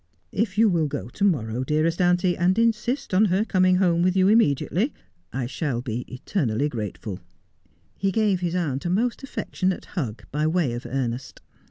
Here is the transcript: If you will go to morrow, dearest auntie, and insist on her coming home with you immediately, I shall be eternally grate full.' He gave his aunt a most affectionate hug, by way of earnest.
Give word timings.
If 0.31 0.57
you 0.57 0.67
will 0.67 0.87
go 0.87 1.09
to 1.09 1.23
morrow, 1.23 1.63
dearest 1.63 2.01
auntie, 2.01 2.35
and 2.35 2.57
insist 2.57 3.13
on 3.13 3.25
her 3.25 3.45
coming 3.45 3.75
home 3.75 4.01
with 4.01 4.15
you 4.17 4.29
immediately, 4.29 4.95
I 5.31 5.45
shall 5.45 5.79
be 5.79 6.11
eternally 6.11 6.69
grate 6.69 6.97
full.' 6.97 7.19
He 7.99 8.11
gave 8.11 8.39
his 8.39 8.55
aunt 8.55 8.83
a 8.85 8.89
most 8.89 9.21
affectionate 9.21 9.85
hug, 9.93 10.23
by 10.31 10.47
way 10.47 10.73
of 10.73 10.87
earnest. 10.87 11.39